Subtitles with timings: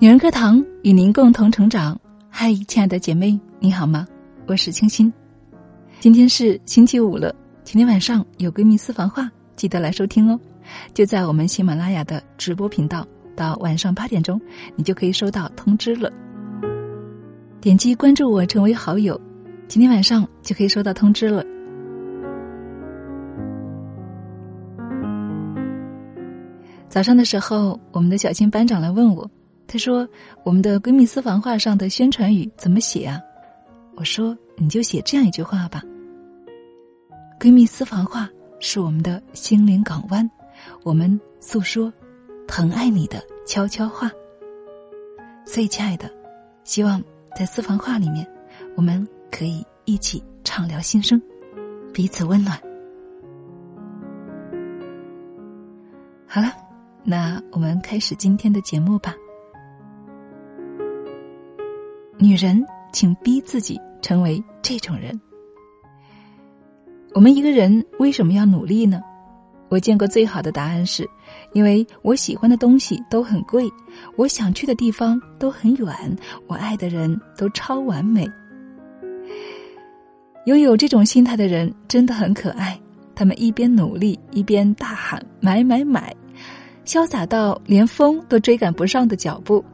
[0.00, 1.98] 女人课堂与您共同成长。
[2.30, 4.06] 嗨，亲爱的姐妹，你好吗？
[4.46, 5.12] 我是清新。
[5.98, 7.34] 今天是星期五了，
[7.64, 10.38] 今天晚上有闺蜜私房话，记得来收听哦。
[10.94, 14.40] 就在我们喜马拉雅的直播频道，到晚上八点钟，
[14.76, 16.08] 你就可以收到通知了。
[17.60, 19.20] 点击关注我，成为好友，
[19.66, 21.44] 今天晚上就可以收到通知了。
[26.88, 29.28] 早上的时候，我们的小新班长来问我。
[29.70, 30.08] 他说
[30.44, 33.20] ：“我们的闺蜜私房话上的宣传语怎么写啊？”
[33.96, 35.82] 我说：“你就写这样一句话吧。
[37.38, 40.28] 闺蜜私房话是我们的心灵港湾，
[40.84, 41.92] 我们诉说
[42.46, 44.10] 疼爱你的悄悄话。
[45.44, 46.10] 所以，亲爱的，
[46.64, 47.02] 希望
[47.36, 48.26] 在私房话里面，
[48.74, 51.20] 我们可以一起畅聊心声，
[51.92, 52.58] 彼此温暖。
[56.26, 56.52] 好了，
[57.04, 59.14] 那我们开始今天的节目吧。”
[62.20, 65.18] 女人，请逼自己成为这种人。
[67.14, 69.00] 我们一个人为什么要努力呢？
[69.68, 71.08] 我见过最好的答案是，
[71.52, 73.70] 因为我喜欢的东西都很贵，
[74.16, 75.94] 我想去的地方都很远，
[76.48, 78.28] 我爱的人都超完美。
[80.46, 82.78] 拥有这种心态的人真的很可爱，
[83.14, 86.12] 他们一边努力一边大喊“买买买”，
[86.84, 89.64] 潇洒到连风都追赶不上的脚步。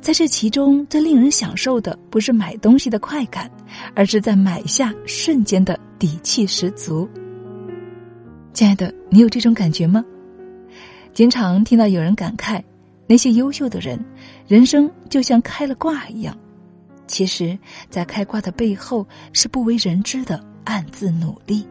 [0.00, 3.50] 在这其中，最令人享受的不是买东西的快感，
[3.94, 7.08] 而是在买下瞬间的底气十足。
[8.52, 10.04] 亲爱的，你有这种感觉吗？
[11.12, 12.62] 经常听到有人感慨，
[13.08, 13.98] 那些优秀的人，
[14.46, 16.36] 人生就像开了挂一样。
[17.08, 17.58] 其实，
[17.90, 21.66] 在开挂的背后，是不为人知的暗自努力。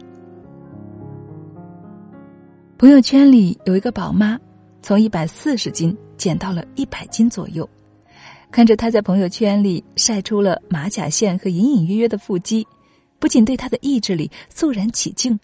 [2.76, 4.38] 朋友圈里有一个宝妈，
[4.82, 7.66] 从一百四十斤减到了一百斤左右。
[8.50, 12.66] 看着他在朋友圈里晒出了马甲线和隐隐约约的腹肌，
[13.18, 15.38] 不仅对他的意志力肃然起敬。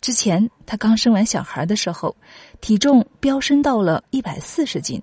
[0.00, 2.14] 之前他刚生完小孩的时候，
[2.60, 5.02] 体重飙升到了一百四十斤。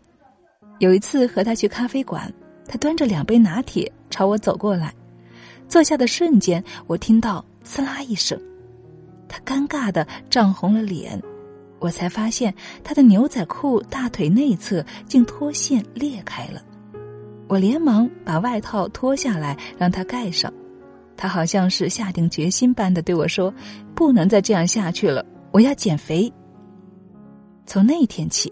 [0.79, 2.31] 有一次和他去咖啡馆，
[2.67, 4.93] 他端着两杯拿铁朝我走过来，
[5.67, 8.39] 坐下的瞬间，我听到“刺啦”一声，
[9.27, 11.21] 他尴尬的涨红了脸，
[11.79, 16.63] 我才发现他的牛仔裤大腿内侧竟脱线裂开了。
[17.51, 20.49] 我连忙把外套脱下来让他盖上，
[21.17, 23.53] 他好像是下定决心般的对我说
[23.93, 26.31] ：“不能再这样下去了，我要减肥。”
[27.67, 28.49] 从那天起，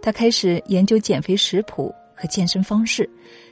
[0.00, 3.10] 他开始研究减肥食谱和健身方式，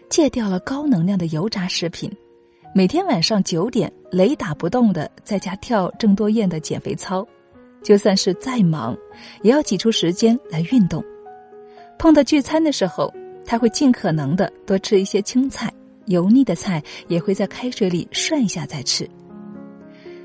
[0.08, 2.08] 戒掉了高能量的油炸食品，
[2.72, 7.26] 每天晚上九点雷打不动的在家跳郑多燕的减肥操，
[7.82, 8.96] 就算是再忙，
[9.42, 11.02] 也要挤出时间来运动。
[11.98, 13.12] 碰到聚餐的时候。
[13.46, 15.72] 他会尽可能的多吃一些青菜，
[16.06, 19.08] 油腻的菜也会在开水里涮一下再吃。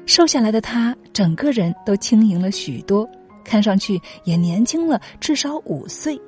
[0.08, 3.08] 瘦下来的他，整个人都轻盈了许多，
[3.46, 6.20] 看上去也年轻了至少五岁。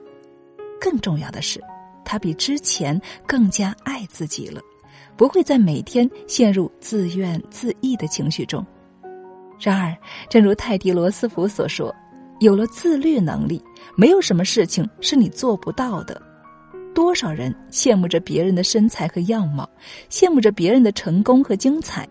[0.79, 1.59] 更重要的是，
[2.05, 4.61] 他比之前更加爱自己了，
[5.17, 8.63] 不会再每天陷入自怨自艾的情绪中。
[9.59, 9.95] 然而，
[10.29, 11.93] 正如泰迪罗斯福所说
[12.39, 13.63] ：“有了自律能力，
[13.95, 16.21] 没有什么事情是你做不到的。”
[16.93, 19.69] 多少人羡慕着别人的身材和样貌，
[20.09, 22.07] 羡慕着别人的成功和精彩，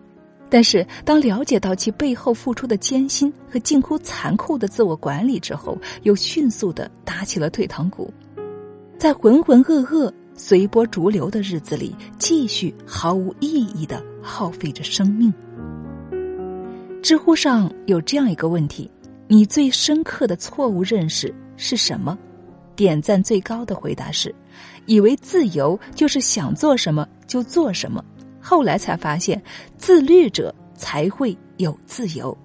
[0.49, 8.13] 但是当了解到其背后付出的艰辛和近乎残酷的自我管理之后，又迅速的打起了退堂鼓，
[8.97, 15.33] 在浑浑噩噩、随波逐流的日子里，继续毫无意义的耗费着生命。
[17.01, 18.89] 知乎上有这样一个问题：
[19.27, 22.17] 你最深刻的错误认识是什么？
[22.75, 24.33] 点赞最高的回答是。
[24.85, 28.03] 以为自由就是想做什么就做什么，
[28.41, 29.41] 后来才发现，
[29.77, 32.37] 自律者才会有自由。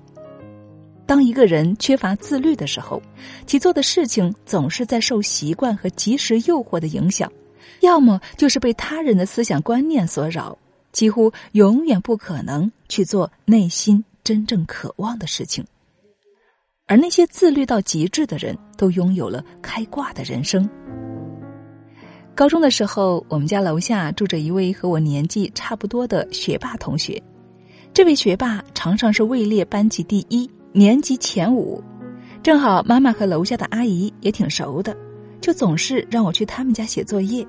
[1.06, 3.00] 当一个人缺乏自律的时候，
[3.46, 7.32] 其做的事情总是在受习惯和及时诱惑的影响，
[7.81, 10.56] 要么就是被他人的思想观念所扰，
[10.93, 15.64] 几乎永远不可能去做内心真正渴望的事情。
[16.87, 20.69] 而那些自律到极致的人，都拥有了开挂的人生。
[22.38, 27.20] 高中的时候，我们家楼下住着一位和我年纪差不多的学霸同学。
[27.93, 31.82] 这位学霸常常是位列班级第一，年级前五。
[32.40, 34.96] 正好妈妈和楼下的阿姨也挺熟的，
[35.40, 37.44] 就总是让我去他们家写作业，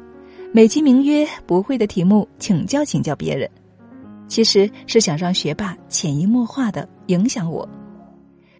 [0.51, 3.47] 美其名曰不会的题目请教请教别人，
[4.27, 7.69] 其实是想让学霸潜移默化的影响我。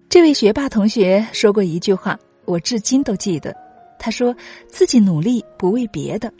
[0.08, 2.16] 这位学霸同学说过一句话，
[2.46, 3.52] 我至今都记得。
[4.00, 4.36] 他说
[4.68, 6.34] 自己努力不为别的，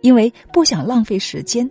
[0.00, 1.70] 因为不想浪费时间。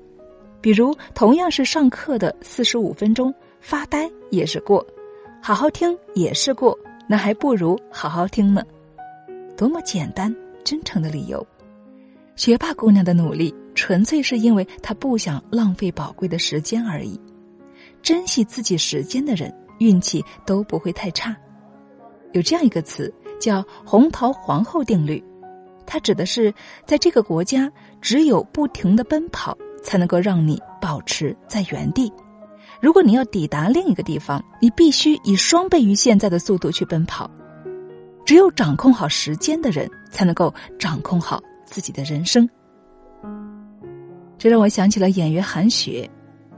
[0.62, 4.86] 比如同样是上课的四十五分钟，发呆也是过，
[5.42, 6.78] 好好听也是过，
[7.08, 8.64] 那还不如好好听呢。
[9.58, 10.34] 多么简单
[10.64, 11.46] 真诚的理由！
[12.36, 17.20] 学霸姑娘的努力纯粹是因为她不想浪费宝贵的时间而已。
[18.02, 21.36] 珍惜自己时间的人，运气都不会太差。
[22.34, 25.24] 有这样一个词叫“红桃皇后定律”，
[25.86, 26.54] 它指的是
[26.86, 27.72] 在这个国家，
[28.02, 32.12] 只有不停的奔跑，才能够让你保持在原地。
[32.82, 37.30] 如果你要抵达另一个地方，你必须以双倍于现在的速度去奔跑。
[38.26, 42.50] 只有掌控好时间的人，才能够掌控好自己的人生。
[44.38, 46.10] 这让我想起了演员韩雪，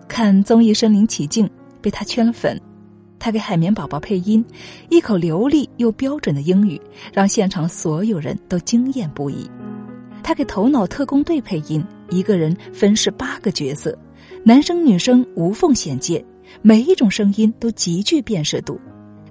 [0.07, 1.45] 看综艺《身临其境》，
[1.81, 2.59] 被他圈了粉。
[3.19, 4.43] 他给海绵宝宝配音，
[4.89, 6.79] 一口流利又标准的英语，
[7.11, 9.49] 让现场所有人都惊艳不已。
[10.23, 13.97] 他给《头脑特工队》配音，一个人分饰八个角色，
[14.43, 16.23] 男生女生无缝衔接，
[16.61, 18.79] 每一种声音都极具辨识度。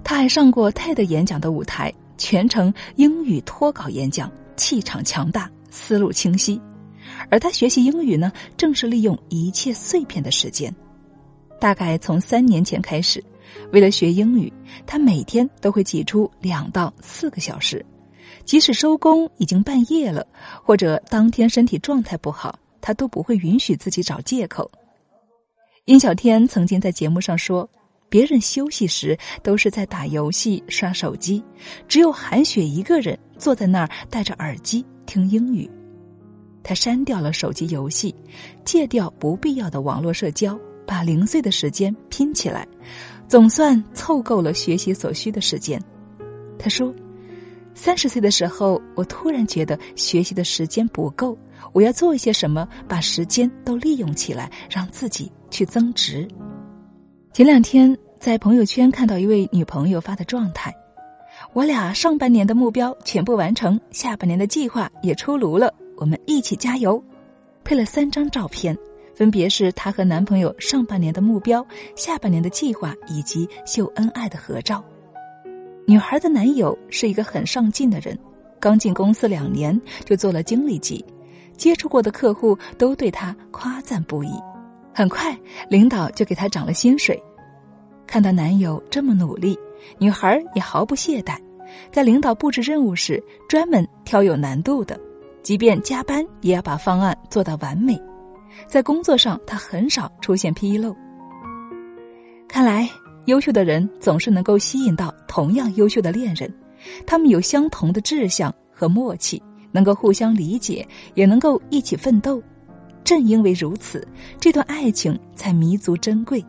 [0.03, 1.93] 他还上过 TED 演讲的舞台。
[2.19, 6.59] 全程英语脱稿演讲，气场强大，思路清晰。
[7.29, 10.73] 而他学习英语呢，正是利用一切碎片的时间。
[11.59, 13.23] 大概从三年前开始，
[13.71, 14.51] 为了学英语，
[14.85, 17.85] 他每天都会挤出两到四个小时，
[18.45, 20.25] 即使收工已经半夜了，
[20.63, 24.69] 或者当天身体状态不好，他都不会允许自己找借口。
[25.85, 27.69] 殷小天曾经在节目上说。
[28.09, 31.43] 别人休息时都是在打游戏、刷手机，
[31.89, 35.69] 只有韩雪一个人坐在那儿戴着耳机听英语。
[36.63, 38.15] 他删掉了手机游戏，
[38.63, 42.65] 戒掉不必要的网络社交，把零碎的时间拼起来，
[43.27, 45.81] 总算凑够了学习所需的时间。
[46.57, 46.93] 他说
[47.75, 51.37] ：“三十岁的时候，我突然觉得学习的时间不够，
[51.73, 56.27] 我要做一些什么，把时间都利用起来，让自己去增值。”
[57.33, 60.73] 前两天在朋友圈看到一位女朋友发的状态，
[61.53, 67.03] 我俩上半年的目标全部完成，下半年的计划也出炉了，我们一起加油。
[67.63, 68.75] 配了三张照片，
[69.17, 71.65] 分别是她和男朋友上半年的目标、
[71.95, 74.85] 下半年的计划以及秀恩爱的合照。
[75.87, 78.15] 女孩的男友是一个很上进的人，
[78.59, 81.03] 刚进公司两年就做了经理级，
[81.57, 84.29] 接触过的客户都对他夸赞不已。
[84.93, 85.35] 很快，
[85.67, 87.19] 领导就给他涨了薪水。
[88.05, 89.57] 看到男友这么努力，
[89.97, 91.39] 女孩也毫不懈怠，
[91.91, 94.99] 在领导布置任务时，专门挑有难度的，
[95.41, 97.99] 即便加班也要把方案做到完美。
[98.65, 100.95] 在工作上，他很少出现纰漏。
[102.47, 102.89] 看来，
[103.25, 106.51] 优秀的人总是能够吸引到同样优秀的恋人，
[107.05, 112.41] 他们有相同的志向和默契，能够互相理解，也能够一起奋斗。
[113.03, 114.05] 正因为如此，
[114.39, 116.43] 这段爱情才弥足珍贵。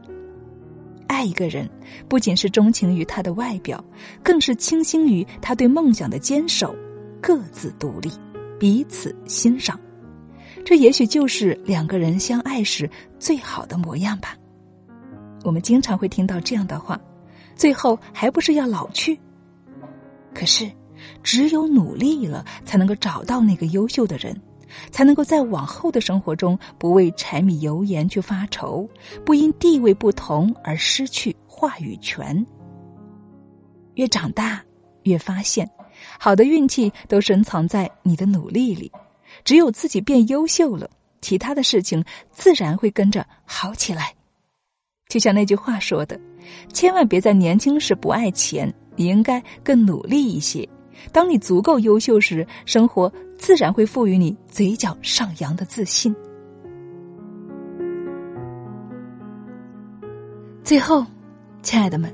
[1.07, 1.69] 爱一个人，
[2.09, 3.83] 不仅是钟情于他的外表，
[4.23, 6.75] 更是倾心于他对梦想的坚守。
[7.21, 8.11] 各自独立，
[8.59, 9.79] 彼此欣赏，
[10.69, 14.37] 这也许就是两个人相爱时最好的模样吧。
[15.43, 17.01] 我们经常会听到这样的话
[17.57, 19.19] ：“最后还不是要老去？”
[20.35, 20.71] 可是，
[21.23, 24.39] 只有努力了，才能够找到那个优秀的人。
[24.91, 28.87] 才能够在往后的生活中不为柴米油盐去发愁，
[29.25, 32.47] 不因地位不同而失去话语权。
[33.95, 34.63] 越长大，
[35.05, 35.67] 越发现，
[36.21, 38.93] 好的运气都深藏在你的努力里。
[39.45, 40.89] 只有自己变优秀了，
[41.21, 44.15] 其他的事情自然会跟着好起来。
[45.09, 46.21] 就像那句话说的
[46.73, 50.69] ：“千万别在年轻时不爱钱，你应该更努力一些。
[51.13, 56.13] 当你足够优秀时，生活。”自然会赋予你嘴角上扬的自信。
[60.65, 61.07] 最后，
[61.63, 62.13] 亲爱的们，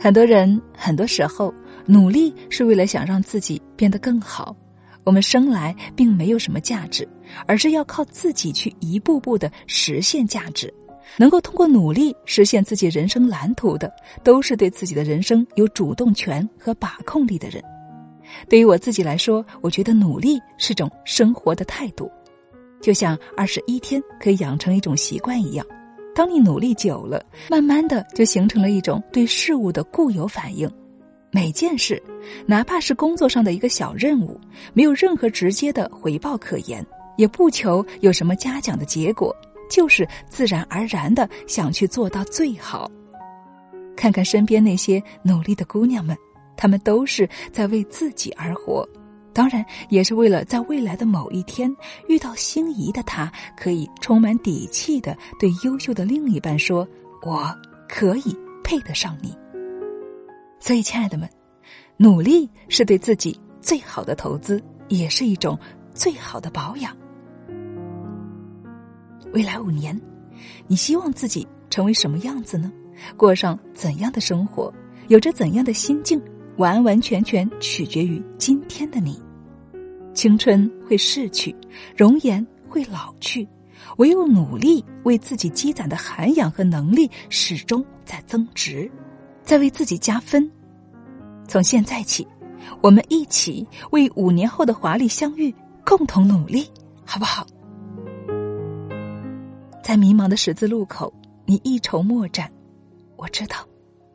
[0.00, 1.54] 很多人很多时候
[1.86, 4.56] 努力是为了想让自己变得更好。
[5.04, 7.08] 我们生来并没有什么价值，
[7.46, 10.72] 而是要靠自己去一步步的实现价值。
[11.16, 13.92] 能够通过努力实现自己人生蓝图的，
[14.22, 17.60] 都是对自己的人生有主动权和把控力的人。
[18.48, 22.08] 对于我自己来说，我觉得努力是种生活的态度，
[22.80, 25.66] 就像二十一天可以养成一种习惯一样。
[26.14, 30.70] 当你努力久了，慢慢的就形成了一种对事物的固有反应。
[31.30, 32.02] 每件事，
[32.46, 34.40] 哪怕是工作上的一个小任务，
[34.72, 36.84] 没有任何直接的回报可言，
[37.16, 39.34] 也不求有什么嘉奖的结果，
[39.70, 42.90] 就是自然而然的想去做到最好。
[43.96, 46.16] 看看身边那些努力的姑娘们。
[46.56, 48.86] 她们都是在为自己而活，
[49.32, 51.74] 当然也是为了在未来的某一天
[52.06, 56.86] 遇到心仪的他，可以充满底气的对优秀的另一半说
[57.24, 57.50] ：“我
[57.88, 59.34] 可以配得上你。”
[60.60, 61.28] 所以，亲爱的们，
[61.96, 65.58] 努力是对自己最好的投资，也是一种
[65.94, 66.94] 最好的保养。
[69.32, 69.98] 未来五年，
[70.66, 72.70] 你希望自己成为什么样子呢？
[73.16, 74.72] 过上怎样的生活？
[75.08, 76.20] 有着怎样的心境？
[76.56, 79.18] 完完全全取决于今天的你。
[80.12, 81.56] 青春会逝去，
[81.96, 83.48] 容颜会老去，
[83.96, 88.90] 唯有努力为自己积攒的涵养和能力始终在增值，
[89.50, 90.48] 在为自己加分。
[91.48, 92.24] 从现在起，
[92.80, 95.52] 我们一起为五年后的华丽相遇
[95.84, 96.70] 共同努力，
[97.04, 97.44] 好不好？
[99.82, 101.12] 在迷茫的十字路口，
[101.46, 102.48] 你一筹莫展，
[103.16, 103.66] 我知道，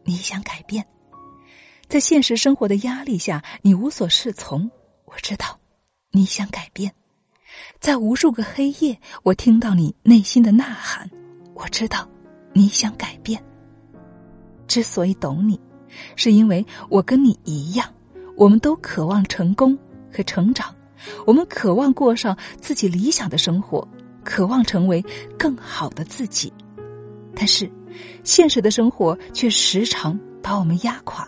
[0.05, 0.85] 你想改变。
[1.89, 4.71] 在现实生活的压力下，你无所适从。
[5.03, 5.59] 我知道，
[6.11, 6.89] 你想改变。
[7.81, 11.11] 在无数个黑夜，我听到你内心的呐喊。
[11.53, 12.07] 我知道，
[12.53, 13.43] 你想改变。
[14.75, 15.57] 之所以懂你，
[16.17, 17.87] 是因为我跟你一样，
[18.35, 19.79] 我们都渴望成功
[20.11, 20.75] 和成长，
[21.25, 23.87] 我们渴望过上自己理想的生活，
[24.21, 25.01] 渴望成为
[25.39, 26.51] 更好的自己。
[27.33, 27.71] 但是，
[28.25, 31.25] 现实的生活却时常把我们压垮。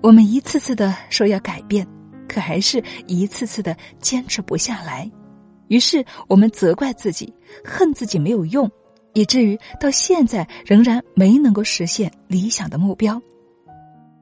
[0.00, 1.86] 我们一次次的说要改变，
[2.28, 5.08] 可还是一次次的坚持不下来。
[5.68, 7.32] 于是我们责怪自己，
[7.64, 8.68] 恨自己没有用，
[9.12, 13.20] 以至于到现在仍然没能够实现理想的目标。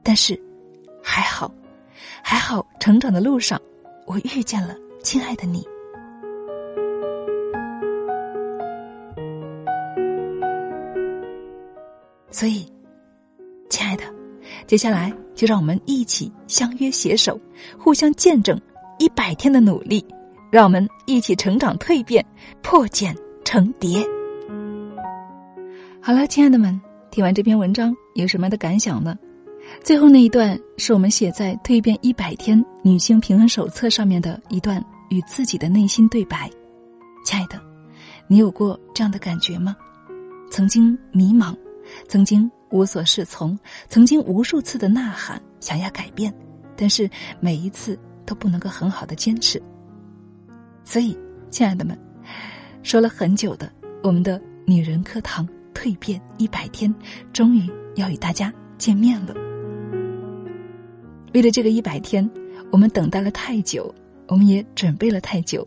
[0.03, 0.39] 但是，
[1.03, 1.51] 还好，
[2.23, 3.59] 还好，成长的路上，
[4.05, 5.65] 我遇见了亲爱的你。
[12.31, 12.65] 所以，
[13.69, 14.03] 亲爱的，
[14.67, 15.11] 接下来。
[15.35, 17.39] 就让我们一起相约携手，
[17.77, 18.59] 互相见证
[18.97, 20.05] 一百天的努力，
[20.51, 22.25] 让我们一起成长蜕变，
[22.61, 23.15] 破茧
[23.45, 24.05] 成蝶。
[26.01, 26.79] 好了，亲爱的们，
[27.11, 29.17] 听完这篇文章有什么样的感想呢？
[29.83, 36.49] 最后那一段是我们写在《蜕变一百天女性平衡手册》上面的一段与自己的内心对白。
[37.25, 37.59] 亲爱的，
[38.27, 39.75] 你有过这样的感觉吗？
[40.49, 41.55] 曾经迷茫，
[42.07, 42.49] 曾经。
[42.71, 46.31] 无所适从，曾经无数次的呐喊，想要改变，
[46.77, 49.59] 但是每一次都不能够很好的坚持。
[50.83, 51.17] 所以，
[51.49, 51.97] 亲爱的们，
[52.83, 56.93] 说了很久的我们的女人课堂蜕变一百天，
[57.31, 59.33] 终于要与大家见面了。
[61.33, 62.29] 为了这个一百天，
[62.69, 63.93] 我们等待了太久，
[64.27, 65.65] 我们也准备了太久。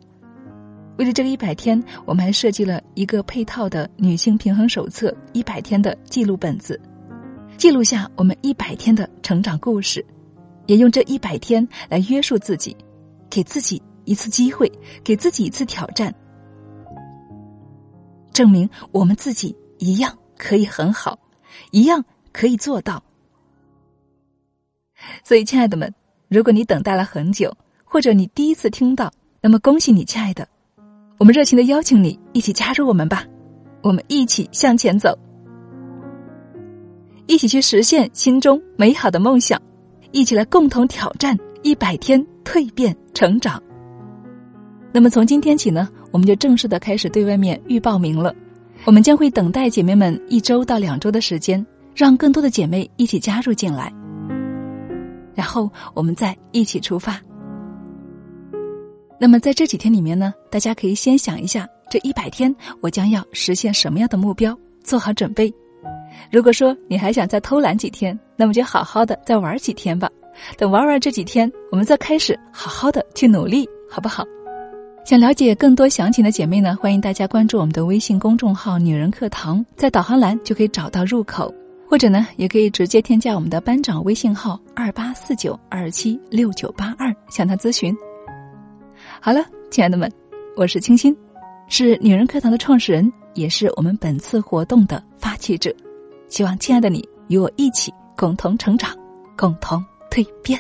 [0.99, 6.79] 为了这个一百天，我们还设计了一个配套的女性平衡手册一百天的记录本子。
[7.57, 10.05] 记录下我们一百天的成长故事，
[10.67, 12.77] 也用这一百天来约束自己，
[13.31, 14.71] 给自己一次机会，
[15.03, 16.15] 给自己一次挑战，
[18.31, 21.19] 证明我们自己一样可以很好，
[21.73, 23.03] 一样可以做到。
[25.25, 25.93] 所以，亲爱的们，
[26.29, 27.53] 如果你等待了很久，
[27.85, 30.47] 或者你第一次听到，那么恭喜你，亲爱的，
[31.19, 33.25] 我们热情的邀请你一起加入我们吧，
[33.83, 35.19] 我们一起向前走。
[37.27, 39.61] 一起去实现心中美好的梦想，
[40.13, 43.61] 一起来共同挑战一百天蜕变成长。
[44.93, 48.33] 那么从今天起呢，我们就正式的开始对外面预报名了。
[48.85, 53.93] 我们将会等待姐妹们一周到两周的时间，让更多的姐妹一起加入进来，
[55.35, 57.21] 然后我们再一起出发。
[59.21, 65.53] 那么在这几天里面呢，大家可以先想一下，这一百天我将要实现什么样的目标，做好准备。
[66.31, 70.11] 如果说你还想再偷懒几天，那么就好好的再玩几天吧。
[70.59, 74.25] 等玩完这几天，我们再开始好好的去努力，好不好？
[75.05, 81.53] 想了解更多详情的姐妹呢，欢迎大家关注我们的微信公众号“女人课堂”，在导航栏就可以找到入口，
[81.91, 87.93] 或者呢，也可以直接添加我们的班长微信号二八四九二七六九八二向他咨询。
[89.21, 90.11] 好了，亲爱的们，
[90.57, 91.15] 我是清新，
[91.67, 95.75] 是女人课堂的创始人，也是我们本次活动的发起者。
[96.29, 98.97] 希望亲爱的你与我一起共同成长，
[99.37, 100.59] 共同蜕变。